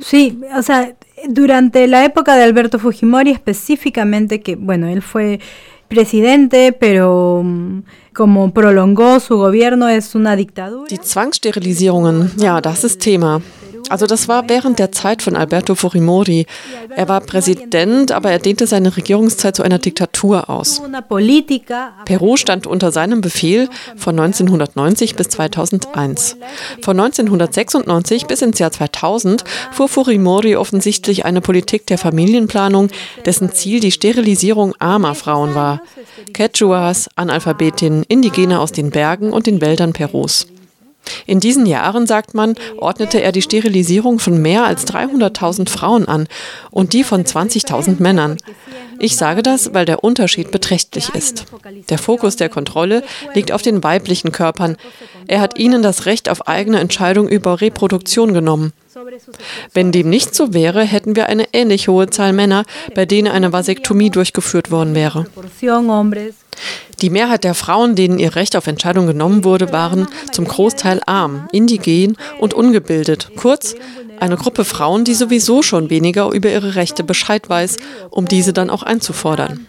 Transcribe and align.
Sí, 0.00 0.38
o 0.56 0.62
sea, 0.62 0.94
durante 1.28 1.86
la 1.86 2.04
época 2.04 2.36
de 2.36 2.44
Alberto 2.44 2.78
Fujimori 2.78 3.30
específicamente, 3.30 4.40
que 4.40 4.56
bueno, 4.56 4.88
él 4.88 5.02
fue 5.02 5.40
presidente, 5.88 6.72
pero 6.72 7.42
mm, 7.44 7.82
como 8.14 8.52
prolongó 8.52 9.20
su 9.20 9.36
gobierno, 9.36 9.88
es 9.88 10.14
una 10.14 10.36
dictadura. 10.36 10.86
Die 10.88 10.98
Zwangssterilisierungen, 11.02 12.30
ja, 12.38 12.60
das 12.60 12.84
ist 12.84 13.00
Thema. 13.00 13.40
Also 13.88 14.06
das 14.06 14.28
war 14.28 14.48
während 14.48 14.78
der 14.78 14.92
Zeit 14.92 15.22
von 15.22 15.36
Alberto 15.36 15.74
Fujimori. 15.74 16.46
Er 16.90 17.08
war 17.08 17.20
Präsident, 17.20 18.12
aber 18.12 18.30
er 18.30 18.38
dehnte 18.38 18.66
seine 18.66 18.96
Regierungszeit 18.96 19.56
zu 19.56 19.62
einer 19.62 19.78
Diktatur 19.78 20.48
aus. 20.48 20.82
Peru 22.04 22.36
stand 22.36 22.66
unter 22.66 22.92
seinem 22.92 23.20
Befehl 23.20 23.68
von 23.96 24.18
1990 24.18 25.16
bis 25.16 25.28
2001. 25.28 26.36
Von 26.82 26.98
1996 26.98 28.26
bis 28.26 28.42
ins 28.42 28.58
Jahr 28.58 28.70
2000 28.70 29.44
fuhr 29.72 29.88
Fujimori 29.88 30.56
offensichtlich 30.56 31.24
eine 31.24 31.40
Politik 31.40 31.86
der 31.86 31.98
Familienplanung, 31.98 32.88
dessen 33.26 33.52
Ziel 33.52 33.80
die 33.80 33.92
Sterilisierung 33.92 34.74
armer 34.78 35.14
Frauen 35.14 35.54
war. 35.54 35.80
Quechuas, 36.32 37.08
Analphabetinnen, 37.16 38.04
Indigene 38.08 38.60
aus 38.60 38.72
den 38.72 38.90
Bergen 38.90 39.32
und 39.32 39.46
den 39.46 39.60
Wäldern 39.60 39.92
Perus. 39.92 40.46
In 41.26 41.40
diesen 41.40 41.66
Jahren, 41.66 42.06
sagt 42.06 42.34
man, 42.34 42.54
ordnete 42.78 43.22
er 43.22 43.32
die 43.32 43.42
Sterilisierung 43.42 44.18
von 44.18 44.40
mehr 44.40 44.64
als 44.64 44.86
300.000 44.86 45.68
Frauen 45.68 46.06
an 46.06 46.26
und 46.70 46.92
die 46.92 47.04
von 47.04 47.24
20.000 47.24 48.02
Männern. 48.02 48.36
Ich 48.98 49.16
sage 49.16 49.42
das, 49.42 49.74
weil 49.74 49.84
der 49.84 50.04
Unterschied 50.04 50.50
beträchtlich 50.50 51.10
ist. 51.14 51.46
Der 51.90 51.98
Fokus 51.98 52.36
der 52.36 52.48
Kontrolle 52.48 53.02
liegt 53.34 53.52
auf 53.52 53.62
den 53.62 53.82
weiblichen 53.82 54.32
Körpern. 54.32 54.76
Er 55.26 55.40
hat 55.40 55.58
ihnen 55.58 55.82
das 55.82 56.06
Recht 56.06 56.28
auf 56.28 56.46
eigene 56.46 56.80
Entscheidung 56.80 57.28
über 57.28 57.60
Reproduktion 57.60 58.32
genommen. 58.32 58.72
Wenn 59.72 59.92
dem 59.92 60.08
nicht 60.08 60.34
so 60.34 60.54
wäre, 60.54 60.82
hätten 60.82 61.16
wir 61.16 61.26
eine 61.26 61.48
ähnlich 61.52 61.88
hohe 61.88 62.08
Zahl 62.10 62.32
Männer, 62.32 62.64
bei 62.94 63.06
denen 63.06 63.28
eine 63.28 63.52
Vasektomie 63.52 64.10
durchgeführt 64.10 64.70
worden 64.70 64.94
wäre. 64.94 65.26
Die 67.00 67.10
Mehrheit 67.10 67.44
der 67.44 67.54
Frauen, 67.54 67.94
denen 67.94 68.18
ihr 68.18 68.36
Recht 68.36 68.56
auf 68.56 68.66
Entscheidung 68.66 69.06
genommen 69.06 69.44
wurde, 69.44 69.72
waren 69.72 70.06
zum 70.32 70.46
Großteil 70.46 71.00
arm, 71.06 71.48
indigen 71.52 72.16
und 72.38 72.54
ungebildet. 72.54 73.30
Kurz, 73.36 73.74
eine 74.20 74.36
Gruppe 74.36 74.64
Frauen, 74.64 75.04
die 75.04 75.14
sowieso 75.14 75.62
schon 75.62 75.90
weniger 75.90 76.30
über 76.30 76.50
ihre 76.50 76.76
Rechte 76.76 77.04
Bescheid 77.04 77.48
weiß, 77.48 77.76
um 78.10 78.26
diese 78.26 78.52
dann 78.52 78.70
auch 78.70 78.82
einzufordern. 78.82 79.66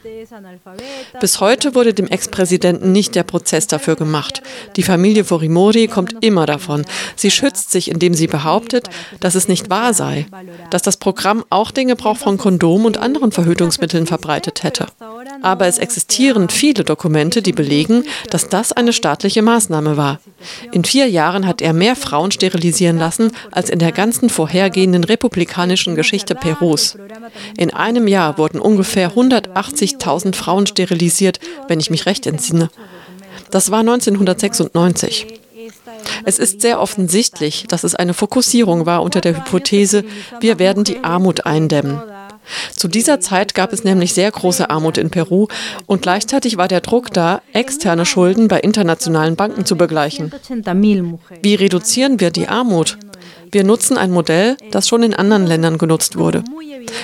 Bis 1.19 1.39
heute 1.39 1.75
wurde 1.75 1.93
dem 1.93 2.07
Ex-Präsidenten 2.07 2.91
nicht 2.91 3.15
der 3.15 3.23
Prozess 3.23 3.67
dafür 3.67 3.95
gemacht. 3.95 4.41
Die 4.75 4.83
Familie 4.83 5.23
Forimori 5.23 5.87
kommt 5.87 6.23
immer 6.23 6.45
davon. 6.45 6.85
Sie 7.15 7.31
schützt 7.31 7.71
sich, 7.71 7.91
indem 7.91 8.13
sie 8.13 8.27
behauptet, 8.27 8.89
dass 9.19 9.35
es 9.35 9.47
nicht 9.47 9.69
wahr 9.69 9.93
sei, 9.93 10.25
dass 10.71 10.81
das 10.81 10.97
Programm 10.97 11.43
auch 11.49 11.71
den 11.71 11.89
Gebrauch 11.89 12.17
von 12.17 12.37
Kondomen 12.37 12.85
und 12.87 12.97
anderen 12.97 13.31
Verhütungsmitteln 13.31 14.07
verbreitet 14.07 14.63
hätte. 14.63 14.87
Aber 15.41 15.67
es 15.67 15.77
existieren 15.77 16.49
viele 16.49 16.83
Dokumente, 16.85 17.41
die 17.41 17.51
belegen, 17.51 18.03
dass 18.29 18.49
das 18.49 18.71
eine 18.71 18.93
staatliche 18.93 19.41
Maßnahme 19.41 19.97
war. 19.97 20.19
In 20.71 20.83
vier 20.83 21.07
Jahren 21.07 21.45
hat 21.45 21.61
er 21.61 21.73
mehr 21.73 21.95
Frauen 21.95 22.31
sterilisieren 22.31 22.97
lassen 22.97 23.31
als 23.51 23.69
in 23.69 23.79
der 23.79 23.91
ganzen 23.91 24.29
vorhergehenden 24.29 25.03
republikanischen 25.03 25.95
Geschichte 25.95 26.35
Perus. 26.35 26.97
In 27.57 27.73
einem 27.73 28.07
Jahr 28.07 28.37
wurden 28.37 28.59
ungefähr 28.59 29.11
180.000 29.11 30.35
Frauen 30.35 30.67
sterilisiert, 30.67 31.39
wenn 31.67 31.79
ich 31.79 31.89
mich 31.89 32.05
recht 32.05 32.25
entsinne. 32.27 32.69
Das 33.51 33.71
war 33.71 33.79
1996. 33.79 35.27
Es 36.25 36.39
ist 36.39 36.61
sehr 36.61 36.79
offensichtlich, 36.79 37.65
dass 37.67 37.83
es 37.83 37.95
eine 37.95 38.13
Fokussierung 38.13 38.85
war 38.85 39.01
unter 39.03 39.21
der 39.21 39.37
Hypothese, 39.37 40.03
wir 40.39 40.59
werden 40.59 40.83
die 40.83 41.03
Armut 41.03 41.45
eindämmen. 41.45 42.01
Zu 42.73 42.87
dieser 42.87 43.19
Zeit 43.19 43.53
gab 43.53 43.73
es 43.73 43.83
nämlich 43.83 44.13
sehr 44.13 44.31
große 44.31 44.69
Armut 44.69 44.97
in 44.97 45.09
Peru 45.09 45.47
und 45.85 46.01
gleichzeitig 46.01 46.57
war 46.57 46.67
der 46.67 46.81
Druck 46.81 47.11
da, 47.13 47.41
externe 47.53 48.05
Schulden 48.05 48.47
bei 48.47 48.59
internationalen 48.59 49.35
Banken 49.35 49.65
zu 49.65 49.75
begleichen. 49.75 50.31
Wie 51.41 51.55
reduzieren 51.55 52.19
wir 52.19 52.31
die 52.31 52.47
Armut? 52.47 52.97
Wir 53.51 53.63
nutzen 53.63 53.97
ein 53.97 54.11
Modell, 54.11 54.57
das 54.71 54.87
schon 54.87 55.03
in 55.03 55.13
anderen 55.13 55.45
Ländern 55.45 55.77
genutzt 55.77 56.17
wurde. 56.17 56.43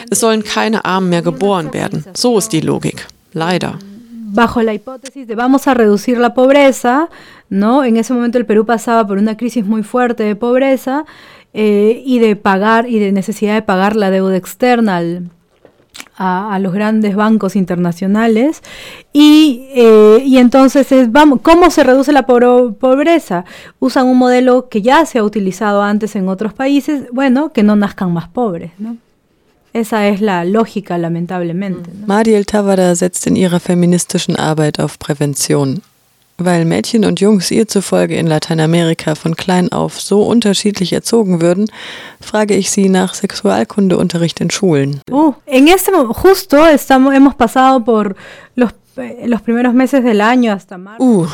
Es 0.10 0.20
sollen 0.20 0.44
keine 0.44 0.86
Armen 0.86 1.10
mehr 1.10 1.22
geboren 1.22 1.74
werden. 1.74 2.06
So 2.14 2.38
ist 2.38 2.52
die 2.52 2.62
Logik. 2.62 3.08
Leider. 3.34 3.80
bajo 4.34 4.62
la 4.62 4.74
hipótesis 4.74 5.28
de 5.28 5.36
vamos 5.36 5.68
a 5.68 5.74
reducir 5.74 6.18
la 6.18 6.34
pobreza, 6.34 7.10
¿no? 7.50 7.84
En 7.84 7.98
ese 7.98 8.14
momento 8.14 8.38
el 8.38 8.46
Perú 8.46 8.66
pasaba 8.66 9.06
por 9.06 9.18
una 9.18 9.36
crisis 9.36 9.66
muy 9.66 9.84
fuerte 9.84 10.24
de 10.24 10.36
pobreza 10.36 11.06
eh, 11.54 12.02
y 12.06 12.20
de 12.20 12.36
pagar 12.36 12.88
y 12.88 13.00
de 13.00 13.12
necesidad 13.12 13.56
de 13.56 13.62
pagar 13.62 13.96
la 13.96 14.10
deuda 14.10 14.38
externa 14.38 14.98
al, 14.98 15.30
a, 16.22 16.60
los 16.60 16.74
grandes 16.74 17.16
bancos 17.16 17.56
internacionales 17.56 18.62
y, 19.12 19.68
eh, 19.74 20.22
y 20.24 20.38
entonces 20.38 20.92
es, 20.92 21.12
vamos, 21.12 21.40
¿cómo 21.42 21.72
se 21.72 21.84
reduce 21.84 22.12
la 22.12 22.26
pobreza? 22.26 23.46
Usan 23.80 24.06
un 24.06 24.18
modelo 24.18 24.70
que 24.70 24.82
ya 24.82 25.06
se 25.06 25.20
ha 25.20 25.24
utilizado 25.24 25.82
antes 25.82 26.16
en 26.16 26.28
otros 26.30 26.54
países, 26.54 27.06
bueno, 27.12 27.52
que 27.52 27.64
no 27.64 27.76
nazcan 27.76 28.14
más 28.14 28.28
pobres, 28.28 28.72
¿no? 28.78 28.98
Esa 29.74 30.10
es 30.10 30.20
la 30.20 30.44
lógica, 30.44 30.98
lamentablemente. 30.98 31.90
Mariel 32.06 32.46
Tavada 32.46 32.94
setzt 32.94 33.26
in 33.28 33.38
ihrer 33.38 33.62
feministischen 33.62 34.36
Arbeit 34.36 34.82
auf 34.82 35.00
Prävention. 35.00 35.82
Weil 36.44 36.66
Mädchen 36.66 37.06
und 37.06 37.20
Jungs 37.20 37.52
ihr 37.52 37.68
zufolge 37.68 38.16
in 38.16 38.26
Lateinamerika 38.26 39.16
von 39.16 39.36
klein 39.36 39.72
auf 39.72 40.02
so 40.02 40.24
unterschiedlich 40.24 40.94
erzogen 40.94 41.42
würden, 41.42 41.70
frage 42.20 42.56
ich 42.56 42.72
sie 42.72 42.90
nach 42.90 43.14
Sexualkundeunterricht 43.14 44.40
in 44.40 44.50
Schulen. 44.50 45.02
Uh, 45.12 45.34
en 45.46 45.68
este 45.68 45.92
justo 46.24 46.66
estamos, 46.66 47.14
hemos 47.14 47.36
pasado 47.36 47.84
por 47.84 48.16
los. 48.56 48.72
Uh, 51.00 51.28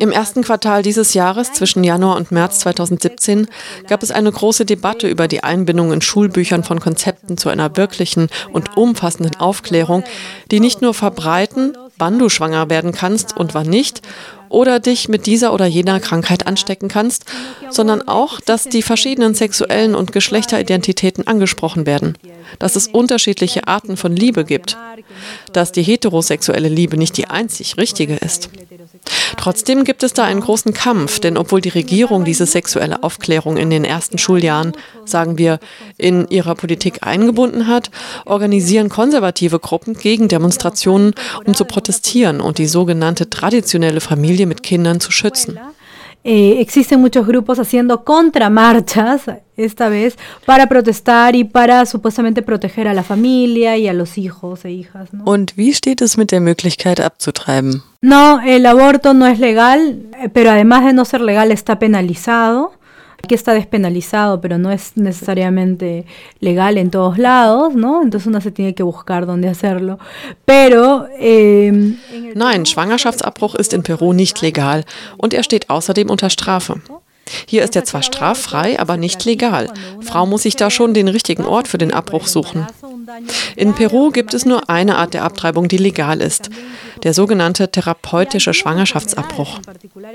im 0.00 0.10
ersten 0.10 0.42
Quartal 0.42 0.82
dieses 0.82 1.14
Jahres, 1.14 1.52
zwischen 1.52 1.84
Januar 1.84 2.16
und 2.16 2.32
März 2.32 2.58
2017, 2.60 3.46
gab 3.86 4.02
es 4.02 4.10
eine 4.10 4.32
große 4.32 4.64
Debatte 4.64 5.06
über 5.08 5.28
die 5.28 5.44
Einbindung 5.44 5.92
in 5.92 6.00
Schulbüchern 6.00 6.64
von 6.64 6.80
Konzepten 6.80 7.38
zu 7.38 7.50
einer 7.50 7.76
wirklichen 7.76 8.30
und 8.52 8.76
umfassenden 8.76 9.36
Aufklärung, 9.36 10.02
die 10.50 10.58
nicht 10.58 10.82
nur 10.82 10.92
verbreiten, 10.92 11.76
wann 11.98 12.18
du 12.18 12.28
schwanger 12.28 12.68
werden 12.68 12.90
kannst 12.90 13.36
und 13.36 13.54
wann 13.54 13.68
nicht, 13.68 14.02
oder 14.54 14.78
dich 14.78 15.08
mit 15.08 15.26
dieser 15.26 15.52
oder 15.52 15.66
jener 15.66 16.00
Krankheit 16.00 16.46
anstecken 16.46 16.88
kannst, 16.88 17.24
sondern 17.70 18.06
auch, 18.06 18.40
dass 18.40 18.64
die 18.64 18.82
verschiedenen 18.82 19.34
sexuellen 19.34 19.94
und 19.94 20.12
Geschlechteridentitäten 20.12 21.26
angesprochen 21.26 21.86
werden, 21.86 22.16
dass 22.58 22.76
es 22.76 22.86
unterschiedliche 22.86 23.66
Arten 23.66 23.96
von 23.96 24.14
Liebe 24.14 24.44
gibt, 24.44 24.78
dass 25.52 25.72
die 25.72 25.82
heterosexuelle 25.82 26.68
Liebe 26.68 26.96
nicht 26.96 27.16
die 27.16 27.26
einzig 27.26 27.76
richtige 27.76 28.14
ist. 28.14 28.48
Trotzdem 29.44 29.84
gibt 29.84 30.02
es 30.02 30.14
da 30.14 30.24
einen 30.24 30.40
großen 30.40 30.72
Kampf, 30.72 31.20
denn 31.20 31.36
obwohl 31.36 31.60
die 31.60 31.68
Regierung 31.68 32.24
diese 32.24 32.46
sexuelle 32.46 33.02
Aufklärung 33.02 33.58
in 33.58 33.68
den 33.68 33.84
ersten 33.84 34.16
Schuljahren, 34.16 34.72
sagen 35.04 35.36
wir, 35.36 35.60
in 35.98 36.26
ihrer 36.28 36.54
Politik 36.54 37.00
eingebunden 37.02 37.66
hat, 37.66 37.90
organisieren 38.24 38.88
konservative 38.88 39.58
Gruppen 39.58 39.92
gegen 39.92 40.28
Demonstrationen, 40.28 41.12
um 41.44 41.52
zu 41.52 41.66
protestieren 41.66 42.40
und 42.40 42.56
die 42.56 42.66
sogenannte 42.66 43.28
traditionelle 43.28 44.00
Familie 44.00 44.46
mit 44.46 44.62
Kindern 44.62 44.98
zu 44.98 45.12
schützen. 45.12 45.58
Eh, 46.26 46.56
existen 46.60 47.00
muchos 47.00 47.26
grupos 47.26 47.58
haciendo 47.58 48.02
contramarchas, 48.02 49.30
esta 49.58 49.90
vez, 49.90 50.16
para 50.46 50.66
protestar 50.68 51.36
y 51.36 51.44
para 51.44 51.84
supuestamente 51.84 52.40
proteger 52.40 52.88
a 52.88 52.94
la 52.94 53.02
familia 53.02 53.76
y 53.76 53.88
a 53.88 53.92
los 53.92 54.16
hijos 54.16 54.64
e 54.64 54.70
hijas. 54.70 55.12
¿no? 55.12 55.24
Und 55.24 55.52
wie 55.56 55.72
steht 55.74 56.00
es 56.00 56.16
mit 56.16 56.30
der 56.30 56.40
Möglichkeit 56.40 56.98
abzutreiben? 56.98 57.82
No, 58.00 58.40
el 58.40 58.64
aborto 58.64 59.12
no 59.12 59.26
es 59.26 59.38
legal, 59.38 60.00
eh, 60.18 60.30
pero 60.30 60.50
además 60.50 60.86
de 60.86 60.94
no 60.94 61.04
ser 61.04 61.20
legal 61.20 61.52
está 61.52 61.78
penalizado. 61.78 62.72
Aquí 63.24 63.34
está 63.34 63.54
despenalizado, 63.54 64.42
pero 64.42 64.58
no 64.58 64.70
es 64.70 64.98
necesariamente 64.98 66.04
legal 66.40 66.76
en 66.76 66.90
todos 66.90 67.16
lados, 67.16 67.74
¿no? 67.74 68.02
Entonces 68.02 68.26
uno 68.26 68.38
se 68.42 68.50
tiene 68.50 68.74
que 68.74 68.82
buscar 68.82 69.24
dónde 69.24 69.48
hacerlo. 69.48 69.98
Pero 70.44 71.06
eh, 71.18 71.72
Nein, 72.34 72.66
Schwangerschaftsabbruch 72.66 73.54
ist 73.54 73.72
in 73.72 73.82
Peru 73.82 74.12
nicht 74.12 74.42
legal 74.42 74.84
und 75.16 75.32
er 75.32 75.42
steht 75.42 75.70
außerdem 75.70 76.10
unter 76.10 76.28
Strafe. 76.28 76.82
Hier 77.46 77.64
ist 77.64 77.74
er 77.76 77.84
zwar 77.84 78.02
straffrei, 78.02 78.78
aber 78.78 78.98
nicht 78.98 79.24
legal. 79.24 79.72
Frau 80.02 80.26
muss 80.26 80.42
sich 80.42 80.56
da 80.56 80.68
schon 80.68 80.92
den 80.92 81.08
richtigen 81.08 81.46
Ort 81.46 81.66
für 81.66 81.78
den 81.78 81.94
Abbruch 81.94 82.26
suchen. 82.26 82.66
In 83.56 83.74
Peru 83.74 84.10
gibt 84.10 84.34
es 84.34 84.44
nur 84.44 84.68
eine 84.68 84.96
Art 84.96 85.14
der 85.14 85.24
Abtreibung, 85.24 85.68
die 85.68 85.76
legal 85.76 86.20
ist, 86.20 86.50
der 87.02 87.14
sogenannte 87.14 87.70
therapeutische 87.70 88.54
Schwangerschaftsabbruch. 88.54 89.60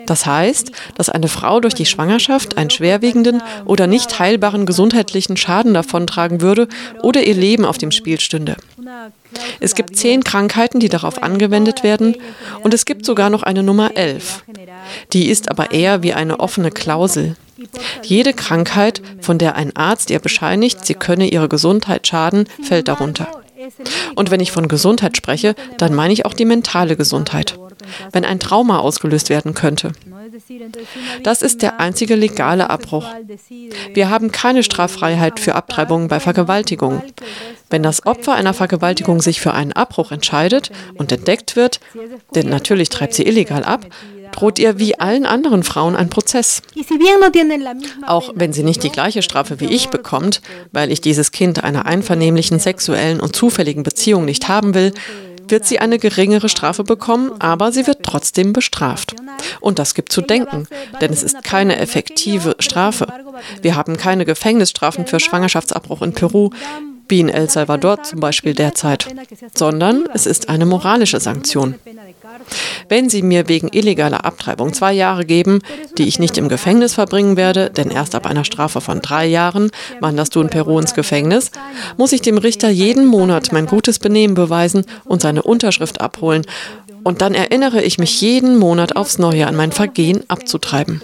Das 0.05 0.25
heißt, 0.25 0.71
dass 0.95 1.09
eine 1.09 1.27
Frau 1.27 1.59
durch 1.59 1.73
die 1.73 1.85
Schwangerschaft 1.85 2.57
einen 2.57 2.69
schwerwiegenden 2.69 3.41
oder 3.65 3.87
nicht 3.87 4.19
heilbaren 4.19 4.65
gesundheitlichen 4.65 5.37
Schaden 5.37 5.73
davontragen 5.73 6.41
würde 6.41 6.67
oder 7.01 7.23
ihr 7.23 7.35
Leben 7.35 7.65
auf 7.65 7.77
dem 7.77 7.91
Spiel 7.91 8.19
stünde. 8.19 8.55
Es 9.59 9.75
gibt 9.75 9.95
zehn 9.95 10.23
Krankheiten, 10.23 10.79
die 10.79 10.89
darauf 10.89 11.21
angewendet 11.21 11.83
werden 11.83 12.15
und 12.63 12.73
es 12.73 12.85
gibt 12.85 13.05
sogar 13.05 13.29
noch 13.29 13.43
eine 13.43 13.63
Nummer 13.63 13.95
elf. 13.95 14.43
Die 15.13 15.29
ist 15.29 15.49
aber 15.49 15.71
eher 15.71 16.03
wie 16.03 16.13
eine 16.13 16.39
offene 16.39 16.71
Klausel. 16.71 17.35
Jede 18.03 18.33
Krankheit, 18.33 19.01
von 19.21 19.37
der 19.37 19.55
ein 19.55 19.75
Arzt 19.75 20.09
ihr 20.09 20.19
bescheinigt, 20.19 20.85
sie 20.85 20.93
könne 20.93 21.29
ihre 21.29 21.49
Gesundheit 21.49 22.07
schaden, 22.07 22.47
fällt 22.63 22.87
darunter. 22.87 23.27
Und 24.15 24.31
wenn 24.31 24.39
ich 24.39 24.51
von 24.51 24.67
Gesundheit 24.67 25.17
spreche, 25.17 25.55
dann 25.77 25.93
meine 25.93 26.13
ich 26.13 26.25
auch 26.25 26.33
die 26.33 26.45
mentale 26.45 26.95
Gesundheit. 26.95 27.57
Wenn 28.11 28.25
ein 28.25 28.39
Trauma 28.39 28.79
ausgelöst 28.79 29.29
werden 29.29 29.53
könnte. 29.53 29.91
Das 31.23 31.41
ist 31.41 31.61
der 31.61 31.79
einzige 31.79 32.15
legale 32.15 32.69
Abbruch. 32.69 33.05
Wir 33.93 34.09
haben 34.09 34.31
keine 34.31 34.63
Straffreiheit 34.63 35.39
für 35.39 35.55
Abtreibungen 35.55 36.07
bei 36.07 36.19
Vergewaltigung. 36.19 37.01
Wenn 37.69 37.83
das 37.83 38.05
Opfer 38.05 38.33
einer 38.33 38.53
Vergewaltigung 38.53 39.21
sich 39.21 39.41
für 39.41 39.53
einen 39.53 39.73
Abbruch 39.73 40.11
entscheidet 40.11 40.71
und 40.95 41.11
entdeckt 41.11 41.55
wird, 41.55 41.79
denn 42.35 42.49
natürlich 42.49 42.89
treibt 42.89 43.13
sie 43.13 43.23
illegal 43.23 43.63
ab, 43.63 43.85
droht 44.31 44.59
ihr 44.59 44.79
wie 44.79 44.99
allen 44.99 45.25
anderen 45.25 45.63
Frauen 45.63 45.95
ein 45.95 46.09
Prozess. 46.09 46.61
Auch 48.05 48.31
wenn 48.35 48.53
sie 48.53 48.63
nicht 48.63 48.83
die 48.83 48.89
gleiche 48.89 49.21
Strafe 49.21 49.59
wie 49.59 49.65
ich 49.65 49.89
bekommt, 49.89 50.41
weil 50.71 50.91
ich 50.91 51.01
dieses 51.01 51.31
Kind 51.31 51.63
einer 51.63 51.85
einvernehmlichen 51.85 52.59
sexuellen 52.59 53.19
und 53.19 53.35
zufälligen 53.35 53.83
Beziehung 53.83 54.25
nicht 54.25 54.47
haben 54.47 54.73
will, 54.73 54.93
wird 55.51 55.65
sie 55.65 55.79
eine 55.79 55.99
geringere 55.99 56.49
Strafe 56.49 56.83
bekommen, 56.83 57.31
aber 57.39 57.71
sie 57.71 57.87
wird 57.87 58.03
trotzdem 58.03 58.53
bestraft. 58.53 59.15
Und 59.59 59.79
das 59.79 59.93
gibt 59.93 60.11
zu 60.11 60.21
denken, 60.21 60.67
denn 61.01 61.11
es 61.11 61.23
ist 61.23 61.43
keine 61.43 61.77
effektive 61.77 62.55
Strafe. 62.59 63.07
Wir 63.61 63.75
haben 63.75 63.97
keine 63.97 64.25
Gefängnisstrafen 64.25 65.07
für 65.07 65.19
Schwangerschaftsabbruch 65.19 66.01
in 66.01 66.13
Peru, 66.13 66.49
wie 67.09 67.19
in 67.19 67.29
El 67.29 67.49
Salvador 67.49 68.03
zum 68.03 68.19
Beispiel 68.19 68.53
derzeit, 68.53 69.07
sondern 69.55 70.05
es 70.13 70.25
ist 70.25 70.49
eine 70.49 70.65
moralische 70.65 71.19
Sanktion. 71.19 71.75
Wenn 72.87 73.09
Sie 73.09 73.21
mir 73.21 73.47
wegen 73.47 73.69
illegaler 73.69 74.25
Abtreibung 74.25 74.73
zwei 74.73 74.93
Jahre 74.93 75.25
geben, 75.25 75.59
die 75.97 76.07
ich 76.07 76.19
nicht 76.19 76.37
im 76.37 76.49
Gefängnis 76.49 76.93
verbringen 76.93 77.37
werde, 77.37 77.69
denn 77.69 77.89
erst 77.89 78.15
ab 78.15 78.25
einer 78.25 78.45
Strafe 78.45 78.81
von 78.81 79.01
drei 79.01 79.25
Jahren 79.25 79.71
wanderst 79.99 80.35
du 80.35 80.41
in 80.41 80.49
Peru 80.49 80.79
ins 80.79 80.93
Gefängnis, 80.93 81.51
muss 81.97 82.13
ich 82.13 82.21
dem 82.21 82.37
Richter 82.37 82.69
jeden 82.69 83.05
Monat 83.05 83.51
mein 83.51 83.65
gutes 83.65 83.99
Benehmen 83.99 84.33
beweisen 84.33 84.85
und 85.05 85.21
seine 85.21 85.43
Unterschrift 85.43 86.01
abholen. 86.01 86.45
Und 87.03 87.21
dann 87.21 87.33
erinnere 87.33 87.81
ich 87.81 87.97
mich 87.97 88.21
jeden 88.21 88.57
Monat 88.57 88.95
aufs 88.95 89.19
Neue 89.19 89.47
an 89.47 89.55
mein 89.55 89.71
Vergehen 89.71 90.23
abzutreiben. 90.27 91.01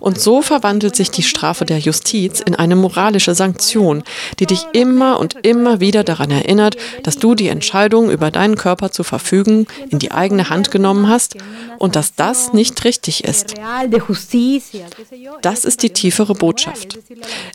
Und 0.00 0.20
so 0.20 0.42
verwandelt 0.42 0.96
sich 0.96 1.10
die 1.10 1.22
Strafe 1.22 1.64
der 1.64 1.78
Justiz 1.78 2.40
in 2.40 2.54
eine 2.54 2.76
moralische 2.76 3.34
Sanktion, 3.34 4.02
die 4.38 4.46
dich 4.46 4.64
immer 4.72 5.18
und 5.18 5.34
immer 5.42 5.80
wieder 5.80 6.04
daran 6.04 6.30
erinnert, 6.30 6.76
dass 7.02 7.18
du 7.18 7.34
die 7.34 7.48
Entscheidung 7.48 8.10
über 8.10 8.30
deinen 8.30 8.56
Körper 8.56 8.90
zu 8.90 9.04
verfügen 9.04 9.66
in 9.90 9.98
die 9.98 10.12
eigene 10.12 10.50
Hand 10.50 10.70
genommen 10.70 11.08
hast 11.08 11.36
und 11.78 11.96
dass 11.96 12.14
das 12.14 12.52
nicht 12.52 12.84
richtig 12.84 13.24
ist. 13.24 13.54
Das 15.42 15.64
ist 15.64 15.82
die 15.82 15.90
tiefere 15.90 16.34
Botschaft. 16.34 16.98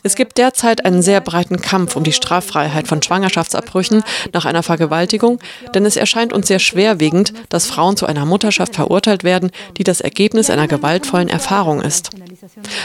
Es 0.02 0.14
gibt 0.14 0.38
derzeit 0.38 0.84
einen 0.84 1.02
sehr 1.02 1.20
breiten 1.20 1.60
Kampf 1.60 1.96
um 1.96 2.04
die 2.04 2.12
Straffreiheit 2.12 2.88
von 2.88 3.02
Schwangerschaftsabbrüchen 3.02 4.02
nach 4.32 4.44
einer 4.44 4.62
Vergewaltigung, 4.62 5.38
denn 5.74 5.84
es 5.84 5.96
erscheint 5.96 6.32
uns 6.32 6.48
sehr 6.48 6.58
schwerwiegend, 6.58 7.32
dass 7.48 7.66
Frauen 7.66 7.96
zu 7.96 8.06
einer 8.06 8.24
Mutterschaft 8.24 8.74
verurteilt 8.74 9.24
werden, 9.24 9.50
die 9.76 9.84
das 9.84 10.00
Ergebnis 10.00 10.50
einer 10.50 10.68
gewaltvollen 10.68 11.28
Erfahrung 11.28 11.80
ist. 11.82 12.03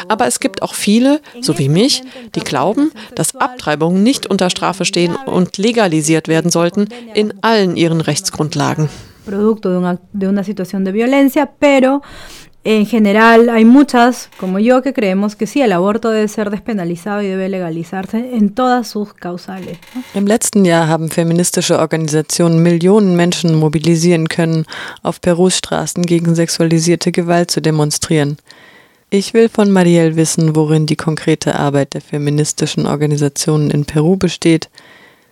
Aber 0.08 0.28
es 0.28 0.40
gibt 0.40 0.62
auch 0.62 0.74
viele, 0.74 1.22
so 1.42 1.58
wie 1.58 1.70
mich, 1.70 2.04
die 2.36 2.42
glauben, 2.42 2.92
dass 3.16 3.36
Abtreibungen 3.36 4.04
nicht 4.04 4.26
unter 4.28 4.50
Strafe 4.50 4.86
stehen 4.86 5.16
und 5.16 5.58
legalisiert 5.58 6.28
werden 6.28 6.52
sollten 6.52 6.88
in 7.14 7.34
allen 7.42 7.78
ihren 7.78 8.02
Rechtsgrundlagen. 8.02 8.90
Producto 9.26 9.70
de 9.70 9.78
una, 9.78 10.00
de 10.12 10.28
una 10.28 10.44
situación 10.44 10.86
de 10.86 10.92
violencia, 10.92 11.46
pero 11.60 12.02
en 12.66 12.86
general 12.86 13.50
hay 13.50 13.64
muchas, 13.64 14.30
como 14.38 14.60
yo, 14.60 14.82
que 14.82 14.92
creemos 14.94 15.36
que 15.36 15.48
sí, 15.48 15.62
el 15.62 15.72
aborto 15.72 16.10
debe 16.10 16.28
ser 16.28 16.50
despenalizado 16.50 17.22
y 17.22 17.28
debe 17.28 17.48
legalizarse 17.48 18.36
en 18.36 18.54
todas 18.54 18.90
sus 18.90 19.14
causales. 19.14 19.78
Im 20.14 20.28
letzten 20.28 20.66
Jahr 20.66 20.88
haben 20.88 21.10
feministische 21.10 21.80
Organisationen 21.80 22.62
Millionen 22.62 23.16
Menschen 23.16 23.56
mobilisieren 23.56 24.28
können, 24.28 24.66
auf 25.04 25.22
Perus 25.22 25.58
Straßen 25.58 26.04
gegen 26.04 26.36
sexualisierte 26.36 27.14
Gewalt 27.14 27.50
zu 27.50 27.62
demonstrieren. 27.62 28.38
Ich 29.12 29.34
will 29.34 29.50
von 29.50 29.72
Marielle 29.72 30.16
wissen, 30.16 30.56
worin 30.56 30.86
die 30.86 30.96
konkrete 30.96 31.56
Arbeit 31.56 31.96
der 31.96 32.02
feministischen 32.02 32.86
Organisationen 32.86 33.72
in 33.72 33.86
Peru 33.86 34.18
besteht, 34.18 34.70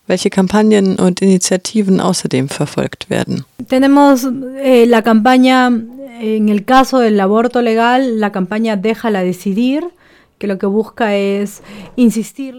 welche 0.07 0.31
Kampagnen 0.31 0.97
und 0.97 1.21
Initiativen 1.21 1.99
außerdem 1.99 2.49
verfolgt 2.49 3.11
werden. 3.11 3.45
Tenemos 3.69 4.27
eh, 4.63 4.85
la 4.85 5.03
campaña 5.03 5.71
en 6.19 6.49
el 6.49 6.65
caso 6.65 6.97
del 6.99 7.19
aborto 7.19 7.61
legal, 7.61 8.19
la 8.19 8.31
campaña 8.31 8.75
Déjala 8.75 9.21
decidir. 9.21 9.83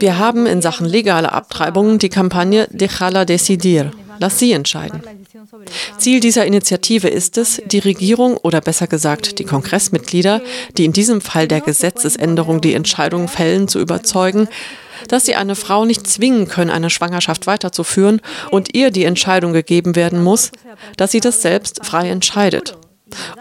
Wir 0.00 0.18
haben 0.18 0.46
in 0.46 0.62
Sachen 0.62 0.86
legale 0.86 1.32
Abtreibungen 1.32 1.98
die 1.98 2.08
Kampagne 2.08 2.66
Déjala 2.72 3.24
decidir. 3.24 3.92
Lass 4.18 4.38
sie 4.38 4.52
entscheiden. 4.52 5.00
Ziel 5.96 6.20
dieser 6.20 6.44
Initiative 6.44 7.08
ist 7.08 7.38
es, 7.38 7.62
die 7.66 7.78
Regierung 7.78 8.36
oder 8.36 8.60
besser 8.60 8.88
gesagt 8.88 9.38
die 9.38 9.44
Kongressmitglieder, 9.44 10.40
die 10.76 10.84
in 10.84 10.92
diesem 10.92 11.20
Fall 11.20 11.46
der 11.46 11.60
Gesetzesänderung 11.60 12.60
die 12.60 12.74
Entscheidung 12.74 13.28
fällen, 13.28 13.68
zu 13.68 13.78
überzeugen, 13.78 14.48
dass 15.06 15.24
sie 15.24 15.36
eine 15.36 15.54
Frau 15.54 15.84
nicht 15.84 16.08
zwingen 16.08 16.48
können, 16.48 16.70
eine 16.70 16.90
Schwangerschaft 16.90 17.46
weiterzuführen 17.46 18.20
und 18.50 18.74
ihr 18.74 18.90
die 18.90 19.04
Entscheidung 19.04 19.52
gegeben 19.52 19.94
werden 19.94 20.22
muss, 20.22 20.50
dass 20.96 21.12
sie 21.12 21.20
das 21.20 21.42
selbst 21.42 21.84
frei 21.84 22.10
entscheidet 22.10 22.76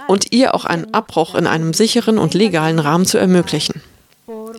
und 0.08 0.32
ihr 0.32 0.54
auch 0.54 0.66
einen 0.66 0.94
Abbruch 0.94 1.34
in 1.34 1.48
einem 1.48 1.74
sicheren 1.74 2.20
und 2.20 2.36
legalen 2.36 2.78
Rahmen 2.78 3.06
zu 3.06 3.18
ermöglichen 3.18 3.82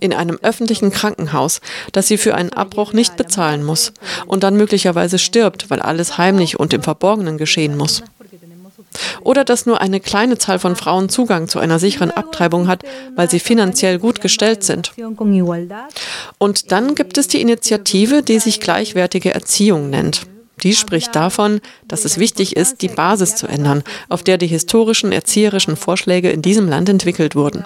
in 0.01 0.13
einem 0.13 0.39
öffentlichen 0.43 0.91
Krankenhaus, 0.91 1.61
das 1.93 2.09
sie 2.09 2.19
für 2.19 2.35
einen 2.35 2.53
Abbruch 2.53 2.93
nicht 2.93 3.17
bezahlen 3.17 3.65
muss 3.65 3.93
und 4.27 4.43
dann 4.43 4.57
möglicherweise 4.57 5.19
stirbt, 5.19 5.71
weil 5.71 5.81
alles 5.81 6.19
heimlich 6.19 6.59
und 6.59 6.73
im 6.73 6.83
Verborgenen 6.83 7.39
geschehen 7.39 7.77
muss. 7.77 8.03
Oder 9.23 9.45
dass 9.45 9.67
nur 9.67 9.81
eine 9.81 10.01
kleine 10.01 10.39
Zahl 10.39 10.59
von 10.59 10.77
Frauen 10.77 11.09
Zugang 11.09 11.49
zu 11.49 11.59
einer 11.59 11.79
sicheren 11.79 12.11
Abtreibung 12.11 12.69
hat, 12.69 12.83
weil 13.17 13.31
sie 13.31 13.41
finanziell 13.41 13.99
gut 13.99 14.21
gestellt 14.21 14.65
sind. 14.65 14.93
Und 16.39 16.73
dann 16.73 16.95
gibt 16.95 17.19
es 17.19 17.29
die 17.29 17.41
Initiative, 17.41 18.23
die 18.23 18.39
sich 18.39 18.61
gleichwertige 18.61 19.35
Erziehung 19.35 19.91
nennt. 19.91 20.27
Die 20.63 20.75
spricht 20.75 21.15
davon, 21.15 21.61
dass 21.87 22.05
es 22.05 22.19
wichtig 22.19 22.57
ist, 22.57 22.83
die 22.83 22.89
Basis 22.89 23.37
zu 23.37 23.47
ändern, 23.47 23.85
auf 24.09 24.23
der 24.23 24.39
die 24.39 24.49
historischen 24.49 25.13
erzieherischen 25.13 25.77
Vorschläge 25.77 26.31
in 26.31 26.43
diesem 26.43 26.69
Land 26.69 26.89
entwickelt 26.89 27.37
wurden. 27.37 27.65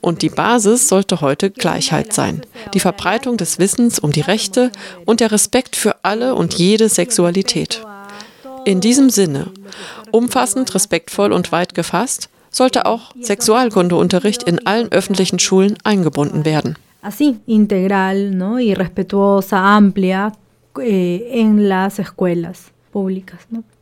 Und 0.00 0.22
die 0.22 0.28
Basis 0.28 0.88
sollte 0.88 1.20
heute 1.20 1.50
Gleichheit 1.50 2.12
sein, 2.12 2.42
die 2.74 2.80
Verbreitung 2.80 3.36
des 3.36 3.58
Wissens 3.58 3.98
um 3.98 4.12
die 4.12 4.20
Rechte 4.20 4.70
und 5.04 5.20
der 5.20 5.32
Respekt 5.32 5.76
für 5.76 5.96
alle 6.04 6.34
und 6.34 6.54
jede 6.54 6.88
Sexualität. 6.88 7.84
In 8.64 8.80
diesem 8.80 9.10
Sinne, 9.10 9.52
umfassend, 10.10 10.74
respektvoll 10.74 11.32
und 11.32 11.52
weit 11.52 11.74
gefasst, 11.74 12.28
sollte 12.50 12.86
auch 12.86 13.12
Sexualkundeunterricht 13.20 14.42
in 14.42 14.66
allen 14.66 14.90
öffentlichen 14.90 15.38
Schulen 15.38 15.76
eingebunden 15.84 16.44
werden. 16.44 16.76
Así, 17.02 17.36
integral 17.46 18.32
¿no? 18.34 18.58
y 18.58 18.74
respetuosa, 18.74 19.76
amplia 19.76 20.32
eh, 20.82 21.28
en 21.32 21.68
las 21.68 22.00
escuelas 22.00 22.72
públicas. 22.90 23.38
¿no? 23.50 23.62